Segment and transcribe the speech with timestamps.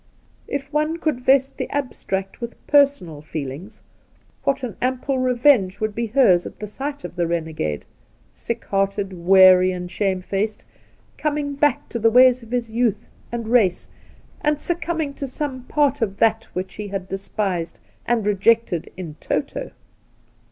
[0.47, 3.83] If one could vest the abstract with personal feelings,
[4.43, 7.83] what an ample revenge would be hers at the sight of the renegade ^—
[8.33, 10.65] sick hearted, weary, and shamefaced—
[11.19, 13.91] coming back to the ways of his youth and race,
[14.41, 18.91] and suc cumbing to some one part of that which he had despised and rejected
[18.97, 19.69] in toto!'